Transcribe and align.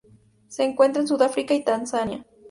Se 0.47 0.63
encuentra 0.63 1.03
en 1.03 1.07
Sudáfrica 1.07 1.53
y 1.53 1.63
Tanzania. 1.63 2.25